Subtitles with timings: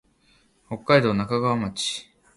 [0.67, 2.09] 北海道中川町